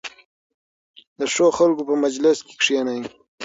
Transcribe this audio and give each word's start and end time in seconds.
د 1.19 1.21
ښو 1.33 1.45
خلکو 1.57 1.81
په 1.89 1.95
مجلس 2.05 2.37
کې 2.45 2.53
کښېنئ. 2.61 3.01